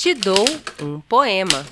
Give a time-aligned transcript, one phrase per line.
[0.00, 0.46] Te dou
[0.80, 1.62] um poema.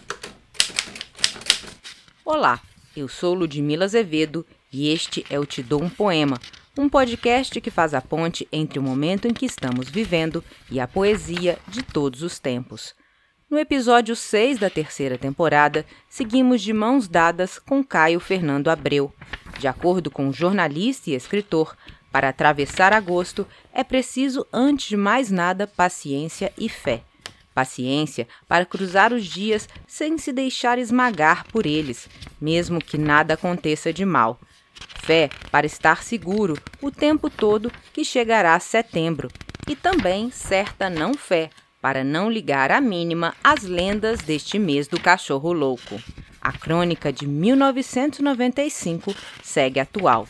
[2.23, 2.61] Olá,
[2.95, 6.39] eu sou Ludmila Azevedo e este é o Te dou um poema,
[6.77, 10.87] um podcast que faz a ponte entre o momento em que estamos vivendo e a
[10.87, 12.95] poesia de todos os tempos.
[13.49, 19.11] No episódio 6 da terceira temporada, seguimos de mãos dadas com Caio Fernando Abreu.
[19.59, 21.75] De acordo com o jornalista e escritor,
[22.13, 27.08] para atravessar agosto é preciso, antes de mais nada, paciência e fé.
[27.59, 32.09] Paciência para cruzar os dias sem se deixar esmagar por eles,
[32.41, 34.39] mesmo que nada aconteça de mal.
[35.03, 39.29] Fé para estar seguro o tempo todo que chegará setembro.
[39.67, 41.51] E também certa não fé
[41.83, 46.01] para não ligar a mínima às lendas deste mês do cachorro louco.
[46.41, 49.13] A crônica de 1995
[49.43, 50.29] segue atual.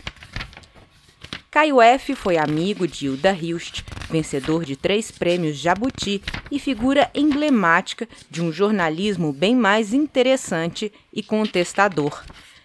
[1.51, 2.15] Caio F.
[2.15, 8.51] foi amigo de Hilda Hilst, vencedor de três prêmios Jabuti e figura emblemática de um
[8.51, 12.25] jornalismo bem mais interessante e contestador.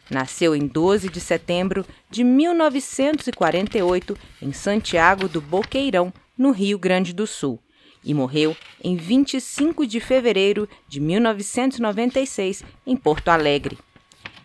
[0.09, 7.27] Nasceu em 12 de setembro de 1948 em Santiago do Boqueirão, no Rio Grande do
[7.27, 7.59] Sul
[8.03, 13.78] e morreu em 25 de fevereiro de 1996 em Porto Alegre.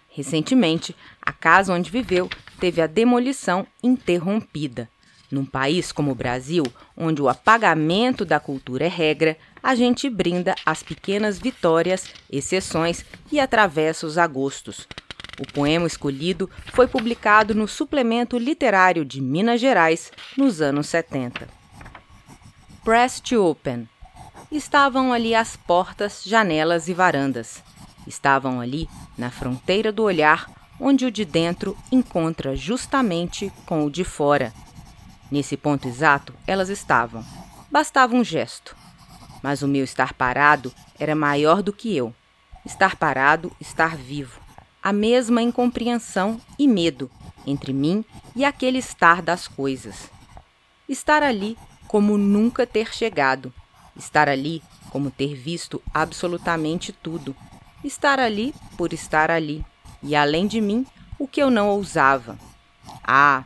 [0.08, 2.28] Recentemente, a casa onde viveu
[2.60, 4.88] teve a demolição interrompida.
[5.30, 6.64] Num país como o Brasil,
[6.96, 13.38] onde o apagamento da cultura é regra, a gente brinda as pequenas vitórias, exceções e
[13.38, 14.88] atravessa os agostos.
[15.38, 21.48] O poema escolhido foi publicado no Suplemento Literário de Minas Gerais nos anos 70.
[22.82, 23.88] Press to Open.
[24.50, 27.62] Estavam ali as portas, janelas e varandas.
[28.06, 34.04] Estavam ali, na fronteira do olhar, onde o de dentro encontra justamente com o de
[34.04, 34.52] fora.
[35.30, 37.24] Nesse ponto exato, elas estavam.
[37.70, 38.76] Bastava um gesto.
[39.42, 42.14] Mas o meu estar parado era maior do que eu.
[42.64, 44.40] Estar parado, estar vivo.
[44.82, 47.10] A mesma incompreensão e medo
[47.46, 50.10] entre mim e aquele estar das coisas.
[50.88, 51.56] Estar ali
[51.86, 53.52] como nunca ter chegado,
[53.96, 57.34] estar ali como ter visto absolutamente tudo,
[57.82, 59.64] estar ali por estar ali,
[60.02, 60.86] e além de mim,
[61.18, 62.38] o que eu não ousava.
[63.02, 63.44] Ah,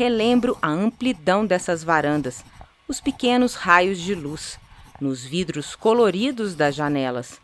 [0.00, 2.42] relembro a amplidão dessas varandas,
[2.88, 4.58] os pequenos raios de luz,
[4.98, 7.38] nos vidros coloridos das janelas.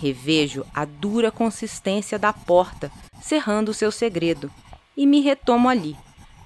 [0.00, 2.90] Revejo a dura consistência da porta,
[3.22, 4.50] cerrando seu segredo,
[4.96, 5.96] e me retomo ali,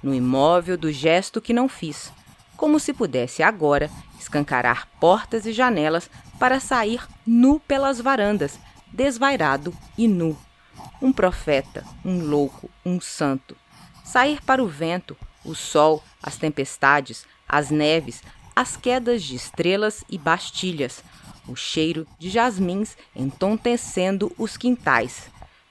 [0.03, 2.13] no imóvel do gesto que não fiz,
[2.55, 3.89] como se pudesse agora
[4.19, 8.59] escancarar portas e janelas para sair nu pelas varandas,
[8.93, 10.37] desvairado e nu.
[11.01, 13.57] Um profeta, um louco, um santo.
[14.03, 18.21] Sair para o vento, o sol, as tempestades, as neves,
[18.55, 21.03] as quedas de estrelas e bastilhas,
[21.47, 25.29] o cheiro de jasmins entontecendo os quintais.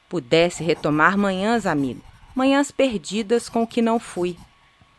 [0.09, 2.01] Pudesse retomar manhãs, amigo,
[2.35, 4.37] manhãs perdidas com o que não fui.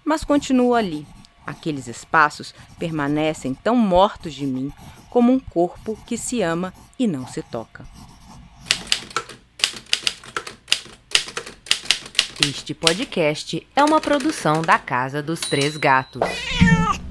[0.03, 1.07] Mas continuo ali,
[1.45, 4.73] Aqueles espaços permanecem tão mortos de mim
[5.09, 7.85] como um corpo que se ama e não se toca.
[12.47, 16.21] Este podcast é uma produção da Casa dos Três Gatos.